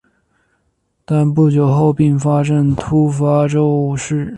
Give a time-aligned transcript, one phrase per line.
[1.05, 4.27] 但不久后并发症突发骤逝。